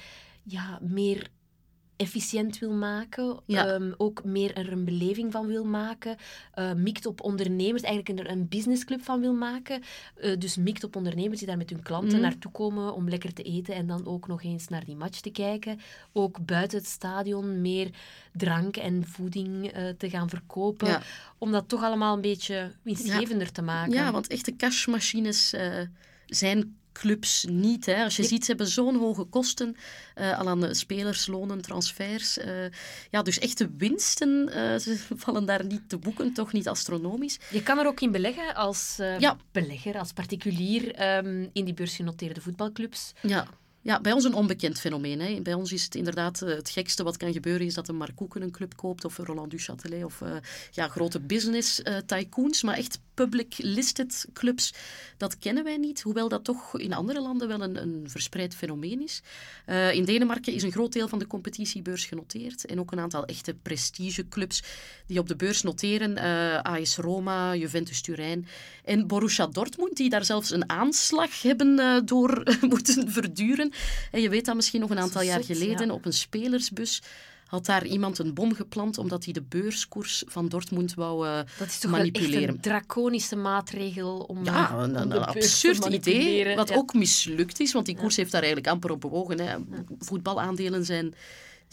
ja, 0.42 0.78
meer 0.82 1.28
efficiënt 2.00 2.58
wil 2.58 2.72
maken, 2.72 3.40
Ja. 3.46 3.66
ehm, 3.66 3.92
ook 3.96 4.24
meer 4.24 4.54
er 4.56 4.72
een 4.72 4.84
beleving 4.84 5.32
van 5.32 5.46
wil 5.46 5.64
maken, 5.64 6.16
eh, 6.54 6.72
mikt 6.72 7.06
op 7.06 7.20
ondernemers, 7.20 7.82
eigenlijk 7.82 8.18
er 8.18 8.30
een 8.30 8.48
businessclub 8.48 9.02
van 9.02 9.20
wil 9.20 9.32
maken. 9.34 9.82
Eh, 10.14 10.38
dus 10.38 10.56
mikt 10.56 10.84
op 10.84 10.96
ondernemers 10.96 11.38
die 11.38 11.46
daar 11.48 11.56
met 11.56 11.70
hun 11.70 11.82
klanten 11.82 12.12
Mhm. 12.18 12.20
naartoe 12.20 12.50
komen 12.52 12.94
om 12.94 13.08
lekker 13.08 13.32
te 13.32 13.42
eten 13.42 13.74
en 13.74 13.86
dan 13.86 14.06
ook 14.06 14.26
nog 14.26 14.42
eens 14.42 14.68
naar 14.68 14.84
die 14.84 14.96
match 14.96 15.20
te 15.20 15.30
kijken. 15.30 15.80
Ook 16.12 16.44
buiten 16.46 16.78
het 16.78 16.86
stadion 16.86 17.60
meer 17.60 17.90
drank 18.32 18.76
en 18.76 19.04
voeding 19.06 19.66
eh, 19.72 19.88
te 19.98 20.10
gaan 20.10 20.28
verkopen, 20.28 20.88
Ja. 20.88 21.02
om 21.38 21.52
dat 21.52 21.68
toch 21.68 21.82
allemaal 21.82 22.14
een 22.14 22.20
beetje 22.20 22.72
winstgevender 22.82 23.52
te 23.52 23.62
maken. 23.62 23.92
Ja, 23.92 24.12
want 24.12 24.26
echte 24.26 24.56
cashmachines 24.56 25.54
zijn 26.26 26.76
clubs 26.92 27.44
niet. 27.48 27.86
Hè. 27.86 28.04
Als 28.04 28.16
je 28.16 28.24
ziet, 28.24 28.44
ze 28.44 28.50
hebben 28.50 28.68
zo'n 28.68 28.96
hoge 28.96 29.24
kosten 29.24 29.76
eh, 30.14 30.38
al 30.38 30.48
aan 30.48 30.60
de 30.60 30.74
spelerslonen, 30.74 31.60
transfers. 31.60 32.38
eh, 32.38 32.52
ja, 33.10 33.22
dus 33.22 33.38
echte 33.38 33.70
winsten 33.76 34.48
eh, 34.48 34.78
ze 34.84 34.98
vallen 35.16 35.46
daar 35.46 35.64
niet 35.66 35.88
te 35.88 35.98
boeken, 35.98 36.32
toch 36.32 36.52
niet 36.52 36.68
astronomisch. 36.68 37.38
Je 37.50 37.62
kan 37.62 37.78
er 37.78 37.86
ook 37.86 38.00
in 38.00 38.10
beleggen 38.10 38.54
als 38.54 38.94
Ja. 39.18 39.36
belegger, 39.52 39.98
als 39.98 40.12
particulier 40.12 40.94
ehm, 40.94 41.46
in 41.52 41.64
die 41.64 41.74
beursgenoteerde 41.74 42.40
voetbalclubs. 42.40 43.12
Ja. 43.22 43.46
Ja, 43.82 44.00
bij 44.00 44.12
ons 44.12 44.24
een 44.24 44.34
onbekend 44.34 44.80
fenomeen. 44.80 45.20
Hè. 45.20 45.40
Bij 45.42 45.54
ons 45.54 45.72
is 45.72 45.84
het 45.84 45.94
inderdaad 45.94 46.40
het 46.40 46.70
gekste 46.70 47.02
wat 47.02 47.16
kan 47.16 47.32
gebeuren, 47.32 47.66
is 47.66 47.74
dat 47.74 47.88
een 47.88 47.96
Mark 47.96 48.16
Koeken 48.16 48.42
een 48.42 48.50
club 48.50 48.76
koopt, 48.76 49.04
of 49.04 49.18
een 49.18 49.24
Roland 49.24 49.52
Duchâtelet, 49.54 50.04
of 50.04 50.22
ja, 50.70 50.88
grote 50.88 51.20
business 51.20 51.82
tycoons. 52.06 52.62
Maar 52.62 52.76
echt 52.76 53.00
public 53.24 53.54
listed 53.58 54.26
clubs, 54.32 54.74
dat 55.16 55.38
kennen 55.38 55.64
wij 55.64 55.76
niet. 55.76 56.02
Hoewel 56.02 56.28
dat 56.28 56.44
toch 56.44 56.78
in 56.78 56.92
andere 56.92 57.20
landen 57.20 57.48
wel 57.48 57.62
een, 57.62 57.76
een 57.76 58.04
verspreid 58.06 58.54
fenomeen 58.54 59.02
is. 59.02 59.22
Eh, 59.66 59.92
in 59.92 60.04
Denemarken 60.04 60.52
is 60.52 60.62
een 60.62 60.72
groot 60.72 60.92
deel 60.92 61.08
van 61.08 61.18
de 61.18 61.26
competitiebeurs 61.26 62.04
genoteerd. 62.04 62.66
En 62.66 62.80
ook 62.80 62.92
een 62.92 63.00
aantal 63.00 63.24
echte 63.24 63.54
prestigeclubs 63.54 64.62
die 65.06 65.18
op 65.18 65.28
de 65.28 65.36
beurs 65.36 65.62
noteren. 65.62 66.16
eh 66.16 66.62
AS 66.62 66.96
Roma, 66.96 67.54
Juventus 67.54 68.00
Turijn 68.00 68.46
en 68.84 69.06
Borussia 69.06 69.46
Dortmund, 69.46 69.96
die 69.96 70.10
daar 70.10 70.24
zelfs 70.24 70.50
een 70.50 70.70
aanslag 70.70 71.42
hebben 71.42 71.78
eh, 71.78 71.96
door 72.04 72.42
moeten 72.72 73.10
verduren. 73.10 73.72
En 74.10 74.20
je 74.20 74.28
weet 74.28 74.44
dat 74.44 74.54
misschien 74.54 74.80
nog 74.80 74.90
een 74.90 74.98
aantal 74.98 75.22
jaar 75.22 75.44
geleden 75.44 75.86
ja. 75.86 75.92
op 75.92 76.04
een 76.04 76.12
spelersbus 76.12 77.02
had 77.50 77.66
daar 77.66 77.86
iemand 77.86 78.18
een 78.18 78.34
bom 78.34 78.54
geplant 78.54 78.98
omdat 78.98 79.24
hij 79.24 79.32
de 79.32 79.42
beurskoers 79.42 80.22
van 80.26 80.48
Dortmund 80.48 80.94
wou 80.94 81.26
eh, 81.26 81.36
Dat 81.58 81.66
is 81.66 81.78
toch 81.78 81.90
wel 81.90 82.00
echt 82.00 82.12
manipuleren. 82.12 82.54
een 82.54 82.60
draconische 82.60 83.36
maatregel 83.36 84.18
om, 84.18 84.44
Ja, 84.44 84.70
eh, 84.70 84.76
een, 84.82 84.96
om 84.96 85.10
een, 85.12 85.24
absurd 85.24 85.76
idee, 85.76 85.90
manipuleren. 85.90 86.56
wat 86.56 86.68
Ja. 86.68 86.74
ook 86.76 86.94
mislukt 86.94 87.60
is, 87.60 87.72
want 87.72 87.86
die 87.86 87.96
koers 87.96 88.16
heeft 88.16 88.30
daar 88.32 88.42
eigenlijk 88.42 88.72
amper 88.72 88.90
op 88.90 89.00
bewogen. 89.00 89.40
Hè. 89.40 89.56
Voetbalaandelen 89.98 90.84
zijn 90.84 91.14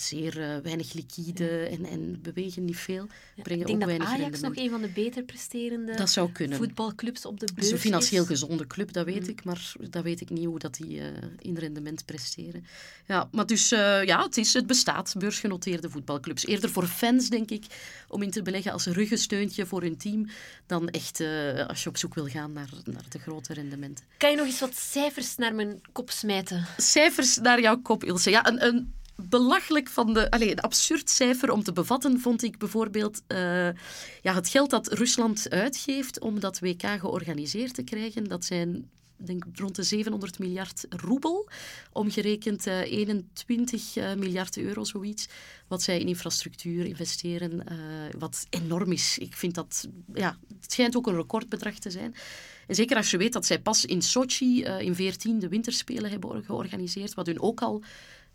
zeer 0.01 0.41
eh, 0.41 0.57
weinig 0.63 0.93
liquide 0.93 1.49
en, 1.49 1.85
en 1.85 2.21
bewegen 2.21 2.65
niet 2.65 2.77
veel, 2.77 3.07
brengen 3.43 3.61
Ik 3.61 3.79
denk 3.79 3.83
ook 3.83 3.97
dat 3.97 4.07
Ajax 4.07 4.19
rendement. 4.21 4.41
nog 4.55 4.63
een 4.63 4.69
van 4.69 4.81
de 4.81 4.87
beter 4.87 5.23
presterende 5.23 5.95
Dat 5.95 6.09
zou 6.09 6.31
kunnen. 6.31 6.57
voetbalclubs 6.57 7.25
op 7.25 7.39
de 7.39 7.47
beurs 7.53 7.67
is 7.67 7.73
een 7.73 7.79
financieel 7.79 8.21
is. 8.21 8.27
gezonde 8.27 8.67
club, 8.67 8.93
dat 8.93 9.05
weet 9.05 9.27
ik, 9.27 9.43
maar 9.43 9.73
dat 9.89 10.03
weet 10.03 10.21
ik 10.21 10.29
niet 10.29 10.45
hoe 10.45 10.59
dat 10.59 10.75
die 10.75 10.99
eh, 10.99 11.07
in 11.39 11.57
rendement 11.57 12.05
presteren. 12.05 12.65
Ja, 13.07 13.29
maar 13.31 13.45
dus 13.45 13.71
eh, 13.71 14.03
ja, 14.03 14.23
het, 14.23 14.37
is, 14.37 14.53
het 14.53 14.67
bestaat, 14.67 15.15
beursgenoteerde 15.17 15.89
voetbalclubs. 15.89 16.45
Eerder 16.45 16.69
voor 16.69 16.85
fans, 16.85 17.29
denk 17.29 17.49
ik, 17.49 17.65
om 18.07 18.21
in 18.21 18.31
te 18.31 18.41
beleggen 18.41 18.71
als 18.71 18.85
ruggensteuntje 18.85 19.65
voor 19.65 19.81
hun 19.81 19.97
team, 19.97 20.27
dan 20.65 20.89
echt 20.89 21.21
als 21.67 21.83
je 21.83 21.89
op 21.89 21.97
zoek 21.97 22.13
wil 22.13 22.27
gaan 22.27 22.51
naar, 22.51 22.69
naar 22.83 23.05
de 23.09 23.19
grote 23.19 23.53
rendementen. 23.53 24.05
Kan 24.17 24.29
je 24.29 24.35
nog 24.35 24.45
eens 24.45 24.59
wat 24.59 24.75
cijfers 24.75 25.35
naar 25.35 25.55
mijn 25.55 25.81
kop 25.91 26.09
smijten? 26.09 26.65
cijfers 26.77 27.37
naar 27.37 27.61
jouw 27.61 27.81
kop, 27.81 28.03
Ilse. 28.03 28.29
Ja, 28.29 28.47
een, 28.47 28.65
een 28.65 28.95
belachelijk 29.17 29.89
van 29.89 30.13
de... 30.13 30.31
Allez, 30.31 30.51
een 30.51 30.59
absurd 30.59 31.09
cijfer 31.09 31.51
om 31.51 31.63
te 31.63 31.71
bevatten 31.71 32.19
vond 32.19 32.43
ik 32.43 32.57
bijvoorbeeld 32.57 33.21
eh, 33.27 33.69
ja, 34.21 34.33
het 34.33 34.49
geld 34.49 34.69
dat 34.69 34.87
Rusland 34.87 35.49
uitgeeft 35.49 36.19
om 36.19 36.39
dat 36.39 36.59
WK 36.59 36.81
georganiseerd 36.81 37.73
te 37.73 37.83
krijgen. 37.83 38.23
Dat 38.23 38.45
zijn 38.45 38.89
denk 39.17 39.45
rond 39.53 39.75
de 39.75 39.83
700 39.83 40.39
miljard 40.39 40.85
roebel, 40.89 41.49
omgerekend 41.91 42.67
eh, 42.67 42.81
21 42.81 43.95
eh, 43.95 44.13
miljard 44.13 44.57
euro, 44.57 44.83
zoiets. 44.83 45.27
Wat 45.67 45.81
zij 45.81 45.99
in 45.99 46.07
infrastructuur 46.07 46.85
investeren, 46.85 47.67
eh, 47.67 47.77
wat 48.17 48.45
enorm 48.49 48.91
is. 48.91 49.17
Ik 49.17 49.35
vind 49.35 49.55
dat, 49.55 49.87
ja, 50.13 50.37
het 50.61 50.71
schijnt 50.71 50.95
ook 50.95 51.07
een 51.07 51.15
recordbedrag 51.15 51.79
te 51.79 51.91
zijn. 51.91 52.15
En 52.67 52.75
zeker 52.75 52.97
als 52.97 53.11
je 53.11 53.17
weet 53.17 53.33
dat 53.33 53.45
zij 53.45 53.59
pas 53.59 53.85
in 53.85 54.01
Sochi 54.01 54.63
eh, 54.63 54.79
in 54.79 54.95
14 54.95 55.39
de 55.39 55.47
winterspelen 55.47 56.11
hebben 56.11 56.43
georganiseerd, 56.43 57.13
wat 57.13 57.25
hun 57.25 57.41
ook 57.41 57.61
al 57.61 57.83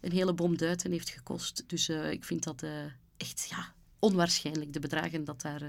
een 0.02 0.12
hele 0.12 0.32
bom 0.32 0.56
duiten 0.56 0.90
heeft 0.92 1.08
gekost. 1.10 1.64
Dus 1.66 1.88
eh, 1.88 2.10
ik 2.10 2.24
vind 2.24 2.44
dat 2.44 2.62
eh, 2.62 2.70
echt 3.16 3.46
ja, 3.50 3.72
onwaarschijnlijk, 3.98 4.72
de 4.72 4.80
bedragen 4.80 5.24
dat 5.24 5.40
daar 5.42 5.62
eh, 5.62 5.68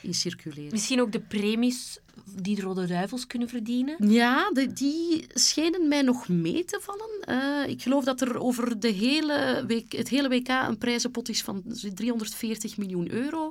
in 0.00 0.14
circuleren. 0.14 0.72
Misschien 0.72 1.00
ook 1.00 1.12
de 1.12 1.20
premies 1.20 1.98
die 2.34 2.56
de 2.56 2.62
Rode 2.62 2.86
Duivels 2.86 3.26
kunnen 3.26 3.48
verdienen? 3.48 4.10
Ja, 4.12 4.50
de- 4.52 4.72
die 4.72 5.26
schenen 5.34 5.88
mij 5.88 6.02
nog 6.02 6.28
mee 6.28 6.64
te 6.64 6.80
vallen. 6.82 7.68
Ik 7.68 7.82
geloof 7.82 8.04
dat 8.04 8.20
er 8.20 8.38
over 8.38 8.80
de 8.80 8.88
hele 8.88 9.64
week, 9.66 9.92
het 9.92 10.08
hele 10.08 10.28
WK 10.28 10.48
een 10.48 10.78
prijzenpot 10.78 11.28
is 11.28 11.42
van 11.42 11.62
340 11.94 12.76
miljoen 12.76 13.10
euro. 13.10 13.50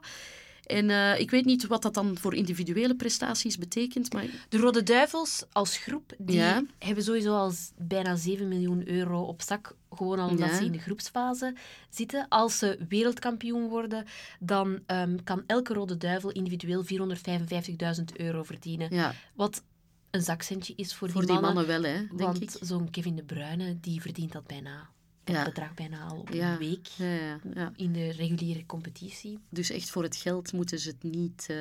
En 0.67 0.89
eh, 0.89 1.19
ik 1.19 1.29
weet 1.31 1.45
niet 1.45 1.67
wat 1.67 1.81
dat 1.81 1.93
dan 1.93 2.17
voor 2.17 2.33
individuele 2.36 2.95
prestaties 2.95 3.57
betekent, 3.57 4.13
maar 4.13 4.25
De 4.50 4.57
Rode 4.57 4.83
Duivels 4.83 5.45
als 5.51 5.77
groep, 5.77 6.13
die 6.17 6.36
Ja. 6.36 6.63
hebben 6.79 7.03
sowieso 7.03 7.33
al 7.36 7.51
bijna 7.77 8.15
7 8.15 8.47
miljoen 8.47 8.88
euro 8.89 9.21
op 9.21 9.41
zak. 9.41 9.75
Gewoon 9.91 10.19
al 10.19 10.29
omdat 10.29 10.50
Ja. 10.50 10.57
ze 10.57 10.65
in 10.65 10.71
de 10.71 10.77
groepsfase 10.79 11.55
zitten. 11.89 12.25
Als 12.29 12.57
ze 12.57 12.79
wereldkampioen 12.89 13.67
worden, 13.69 14.05
dan 14.39 14.79
ehm, 14.86 15.17
kan 15.24 15.43
elke 15.45 15.74
Rode 15.74 15.97
Duivel 15.97 16.31
individueel 16.31 16.83
455.000 16.83 18.17
euro 18.17 18.43
verdienen. 18.43 18.93
ja, 18.95 19.13
Wat 19.36 19.63
een 20.12 20.21
zakcentje 20.21 20.74
is 20.75 20.95
voor, 20.95 21.09
voor 21.09 21.21
die 21.21 21.31
die 21.31 21.39
mannen. 21.41 21.65
mannen 21.65 21.81
wel, 21.81 21.91
hè, 21.91 21.97
denk 22.07 22.19
want 22.19 22.41
ik. 22.41 22.50
zo'n 22.62 22.89
Kevin 22.89 23.15
De 23.15 23.24
Bruyne, 23.24 23.79
die 23.79 24.01
verdient 24.01 24.31
dat 24.31 24.47
bijna. 24.47 24.89
Ja. 25.36 25.43
bedrag 25.43 25.74
bijna 25.74 26.05
al 26.05 26.17
op 26.17 26.29
Ja. 26.34 26.51
een 26.51 26.57
week 26.57 26.88
Ja, 26.88 27.05
ja, 27.13 27.39
ja. 27.53 27.72
in 27.75 27.91
de 27.93 28.12
reguliere 28.12 28.65
competitie. 28.65 29.39
Dus 29.50 29.69
echt 29.69 29.89
voor 29.89 30.03
het 30.03 30.15
geld 30.15 30.53
moeten 30.53 30.79
ze 30.79 30.89
het 30.89 31.03
niet, 31.03 31.46
eh, 31.50 31.57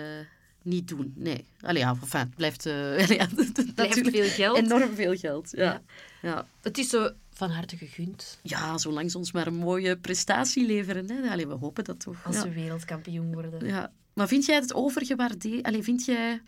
niet 0.63 0.89
doen. 0.89 1.13
Nee. 1.17 1.45
Allee, 1.61 1.83
ja, 1.83 1.89
enfin, 2.03 2.21
het 2.21 2.35
blijft, 2.35 2.67
eh, 2.67 3.07
ja, 3.19 3.29
natuurlijk 3.77 4.17
veel 4.17 4.29
geld. 4.29 4.57
enorm 4.57 4.95
veel 4.95 5.17
geld. 5.17 5.51
Ja. 5.51 5.83
Ja. 6.23 6.47
Het 6.63 6.79
is 6.79 6.89
zo 6.89 7.11
van 7.33 7.51
harte 7.51 7.77
gegund 7.77 8.39
ja, 8.43 8.79
zolang 8.79 9.11
ze 9.11 9.19
ons 9.19 9.33
maar 9.33 9.47
een 9.47 9.55
mooie 9.55 9.97
prestatie 9.97 10.67
leveren. 10.67 11.11
Hè. 11.11 11.31
Allee, 11.31 11.47
we 11.47 11.55
hopen 11.55 11.85
dat 11.85 12.01
toch. 12.01 12.27
als 12.27 12.37
ze 12.41 12.51
wereldkampioen 12.51 13.33
worden. 13.35 13.67
Ja. 13.67 13.93
Maar 14.13 14.29
vind 14.29 14.45
jij 14.45 14.57
het 14.57 14.75
overgewaardeerd? 14.75 15.63
Allee, 15.67 15.83
vind 15.83 16.05
jij... 16.05 16.41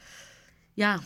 Ja... 0.75 1.01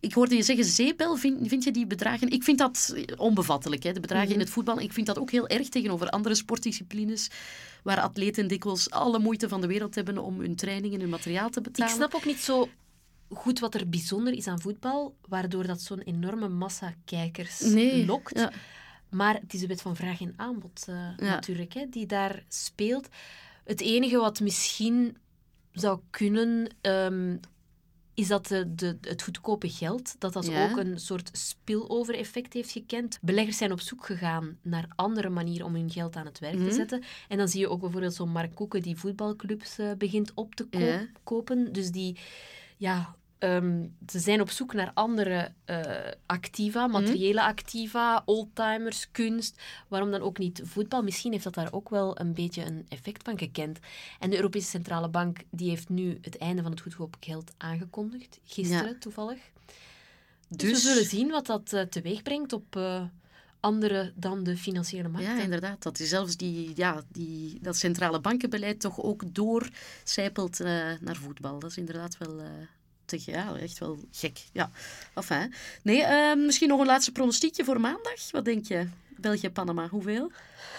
Ik 0.00 0.12
hoorde 0.12 0.34
je 0.36 0.42
zeggen 0.42 0.64
zeepbel. 0.64 1.16
Vind, 1.16 1.48
vind 1.48 1.64
je 1.64 1.70
die 1.70 1.86
bedragen... 1.86 2.28
Ik 2.30 2.42
vind 2.42 2.58
dat 2.58 2.94
onbevattelijk, 3.16 3.82
hè, 3.82 3.92
de 3.92 4.00
bedragen 4.00 4.26
Mhm. 4.28 4.34
in 4.34 4.40
het 4.40 4.50
voetbal. 4.50 4.80
Ik 4.80 4.92
vind 4.92 5.06
dat 5.06 5.18
ook 5.18 5.30
heel 5.30 5.48
erg 5.48 5.68
tegenover 5.68 6.08
andere 6.08 6.34
sportdisciplines 6.34 7.30
waar 7.82 8.00
atleten 8.00 8.48
dikwijls 8.48 8.90
alle 8.90 9.18
moeite 9.18 9.48
van 9.48 9.60
de 9.60 9.66
wereld 9.66 9.94
hebben 9.94 10.18
om 10.18 10.40
hun 10.40 10.56
training 10.56 10.94
en 10.94 11.00
hun 11.00 11.08
materiaal 11.08 11.50
te 11.50 11.58
Ik 11.58 11.64
betalen. 11.64 11.94
snap 11.94 12.14
ook 12.14 12.24
niet 12.24 12.38
zo 12.40 12.68
goed 13.28 13.58
wat 13.58 13.74
er 13.74 13.88
bijzonder 13.88 14.32
is 14.32 14.46
aan 14.46 14.60
voetbal, 14.60 15.16
waardoor 15.28 15.66
dat 15.66 15.80
zo'n 15.80 16.00
enorme 16.00 16.48
massa 16.48 16.94
kijkers 17.04 17.60
Nee, 17.60 18.06
lokt. 18.06 18.38
ja. 18.38 18.52
Maar 19.10 19.34
het 19.34 19.54
is 19.54 19.60
de 19.60 19.66
wet 19.66 19.82
van 19.82 19.96
vraag 19.96 20.20
en 20.20 20.32
aanbod 20.36 20.84
eh, 20.88 20.94
Ja. 20.94 21.14
natuurlijk, 21.16 21.72
hè, 21.74 21.86
die 21.90 22.06
daar 22.06 22.44
speelt. 22.48 23.08
Het 23.64 23.80
enige 23.80 24.16
wat 24.16 24.40
misschien 24.40 25.16
zou 25.72 26.00
kunnen, 26.10 26.68
ehm, 26.80 27.36
is 28.20 28.28
dat 28.28 28.46
de, 28.46 28.74
de, 28.74 28.98
het 29.00 29.22
goedkope 29.22 29.68
geld, 29.70 30.14
dat 30.18 30.32
dat 30.32 30.46
Ja. 30.46 30.70
ook 30.70 30.76
een 30.76 30.98
soort 31.00 31.30
spillover-effect 31.32 32.52
heeft 32.52 32.70
gekend. 32.70 33.18
Beleggers 33.20 33.56
zijn 33.56 33.72
op 33.72 33.80
zoek 33.80 34.04
gegaan 34.06 34.58
naar 34.62 34.88
andere 34.96 35.28
manieren 35.28 35.66
om 35.66 35.74
hun 35.74 35.90
geld 35.90 36.16
aan 36.16 36.26
het 36.26 36.38
werk 36.38 36.54
Mhm. 36.54 36.68
te 36.68 36.74
zetten. 36.74 37.02
En 37.28 37.38
dan 37.38 37.48
zie 37.48 37.60
je 37.60 37.68
ook 37.68 37.80
bijvoorbeeld 37.80 38.14
zo'n 38.14 38.30
Mark 38.32 38.54
Koeken 38.54 38.82
die 38.82 38.96
voetbalclubs 38.96 39.78
eh, 39.78 39.90
begint 39.98 40.32
op 40.34 40.54
te 40.54 40.66
Ja. 40.70 41.06
kopen. 41.24 41.72
Dus 41.72 41.90
die, 41.90 42.18
ja... 42.76 43.14
ehm, 43.40 43.86
ze 44.08 44.18
zijn 44.18 44.40
op 44.40 44.50
zoek 44.50 44.72
naar 44.74 44.90
andere 44.94 45.52
eh, 45.64 45.80
activa, 46.26 46.86
Mhm. 46.86 47.02
materiële 47.02 47.42
activa, 47.42 48.22
oldtimers, 48.24 49.10
kunst. 49.10 49.60
Waarom 49.88 50.10
dan 50.10 50.20
ook 50.20 50.38
niet 50.38 50.60
voetbal? 50.64 51.02
Misschien 51.02 51.32
heeft 51.32 51.44
dat 51.44 51.54
daar 51.54 51.72
ook 51.72 51.88
wel 51.88 52.20
een 52.20 52.34
beetje 52.34 52.64
een 52.64 52.86
effect 52.88 53.22
van 53.22 53.38
gekend. 53.38 53.78
En 54.18 54.30
de 54.30 54.36
Europese 54.36 54.68
Centrale 54.68 55.08
Bank 55.08 55.38
die 55.50 55.68
heeft 55.68 55.88
nu 55.88 56.18
het 56.20 56.38
einde 56.38 56.62
van 56.62 56.70
het 56.70 56.80
goedkoop 56.80 57.16
geld 57.20 57.52
aangekondigd. 57.56 58.38
Gisteren 58.44 58.88
Ja. 58.92 58.98
toevallig. 58.98 59.38
Dus, 60.48 60.58
Dus- 60.58 60.70
we 60.84 60.88
zullen 60.88 61.04
zien 61.08 61.28
wat 61.30 61.46
dat 61.46 61.72
eh, 61.72 61.82
teweeg 61.82 62.22
brengt 62.22 62.52
op 62.52 62.76
eh, 62.76 63.02
andere 63.60 64.12
dan 64.16 64.42
de 64.44 64.56
financiële 64.56 65.08
markten. 65.08 65.36
Ja, 65.36 65.42
inderdaad. 65.42 65.82
Dat 65.82 65.98
is 66.00 66.08
zelfs 66.08 66.36
die, 66.36 66.72
ja, 66.74 67.02
die, 67.08 67.58
dat 67.60 67.76
centrale 67.76 68.20
bankenbeleid 68.20 68.80
toch 68.80 69.00
ook 69.02 69.34
doorcijpelt 69.34 70.58
naar 71.00 71.16
voetbal. 71.16 71.58
Dat 71.58 71.70
is 71.70 71.76
inderdaad 71.76 72.18
wel... 72.18 72.40
ja, 73.18 73.56
echt 73.56 73.78
wel 73.78 73.98
gek. 74.12 74.38
Ja. 74.52 74.70
Enfin. 75.14 75.54
Nee, 75.82 76.02
eh, 76.02 76.36
misschien 76.36 76.68
nog 76.68 76.80
een 76.80 76.86
laatste 76.86 77.12
pronostiekje 77.12 77.64
voor 77.64 77.80
maandag. 77.80 78.30
Wat 78.30 78.44
denk 78.44 78.66
je? 78.66 78.88
België-Panama, 79.16 79.88
hoeveel? 79.88 80.30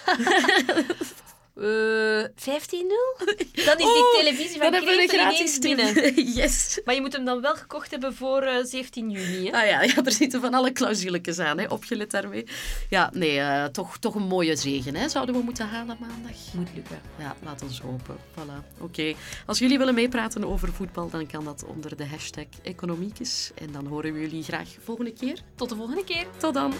Eh, 1.55 2.23
15-0? 2.35 3.25
Dan 3.65 3.77
is 3.77 3.77
die 3.77 3.85
Oh, 3.85 4.15
televisie 4.17 4.59
van 4.59 4.71
Dan 4.71 4.81
gratis 4.81 5.13
ineens 5.13 5.59
binnen. 5.59 6.13
Yes. 6.41 6.81
Maar 6.85 6.95
je 6.95 7.01
moet 7.01 7.13
hem 7.13 7.25
dan 7.25 7.41
wel 7.41 7.55
gekocht 7.55 7.91
hebben 7.91 8.15
voor 8.15 8.41
eh, 8.41 8.63
17 8.63 9.09
juni. 9.09 9.45
Hè? 9.45 9.51
Ah 9.57 9.67
ja, 9.67 9.81
ja, 9.81 10.03
er 10.05 10.11
zitten 10.11 10.41
van 10.41 10.53
alle 10.53 10.71
clausuletjes 10.71 11.39
aan, 11.39 11.57
hè. 11.59 11.65
opgelet 11.67 12.11
daarmee. 12.11 12.45
Ja, 12.89 13.09
nee, 13.13 13.39
eh, 13.39 13.65
toch, 13.65 13.97
toch 13.97 14.15
een 14.15 14.27
mooie 14.27 14.55
zegen 14.55 14.95
hè. 14.95 15.09
zouden 15.09 15.35
we 15.35 15.41
moeten 15.41 15.67
halen 15.67 15.97
maandag. 15.99 16.53
Moet 16.53 16.69
lukken. 16.75 17.01
Ja, 17.19 17.35
laat 17.43 17.61
ons 17.61 17.79
hopen. 17.81 18.15
Voilà. 18.17 18.79
Oké. 18.79 19.13
Als 19.45 19.59
jullie 19.59 19.77
willen 19.77 19.93
meepraten 19.93 20.45
over 20.45 20.73
voetbal, 20.73 21.09
dan 21.09 21.27
kan 21.27 21.43
dat 21.45 21.63
onder 21.67 21.97
de 21.97 22.05
hashtag 22.05 22.45
Economiekes. 22.63 23.51
En 23.55 23.71
dan 23.71 23.85
horen 23.85 24.13
we 24.13 24.19
jullie 24.19 24.43
graag 24.43 24.69
volgende 24.83 25.13
keer. 25.13 25.39
Tot 25.55 25.69
de 25.69 25.75
volgende 25.75 26.03
keer. 26.03 26.25
Tot 26.37 26.53
dan. 26.53 26.73